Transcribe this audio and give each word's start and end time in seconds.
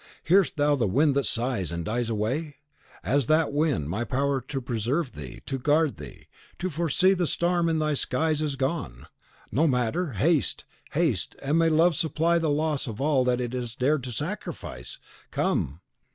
"Hearest 0.23 0.57
thou 0.57 0.75
the 0.75 0.87
wind 0.87 1.13
that 1.13 1.25
sighs, 1.27 1.71
and 1.71 1.85
dies 1.85 2.09
away? 2.09 2.55
As 3.03 3.27
that 3.27 3.53
wind, 3.53 3.87
my 3.87 4.03
power 4.03 4.41
to 4.41 4.59
preserve 4.59 5.11
thee, 5.11 5.41
to 5.45 5.59
guard 5.59 5.97
thee, 5.97 6.25
to 6.57 6.71
foresee 6.71 7.13
the 7.13 7.27
storm 7.27 7.69
in 7.69 7.77
thy 7.77 7.93
skies, 7.93 8.41
is 8.41 8.55
gone. 8.55 9.05
No 9.51 9.67
matter. 9.67 10.13
Haste, 10.13 10.65
haste; 10.93 11.35
and 11.43 11.59
may 11.59 11.69
love 11.69 11.93
supply 11.95 12.39
the 12.39 12.49
loss 12.49 12.87
of 12.87 12.99
all 12.99 13.23
that 13.25 13.39
it 13.39 13.53
has 13.53 13.75
dared 13.75 14.03
to 14.05 14.11
sacrifice! 14.11 14.97
Come." 15.29 15.81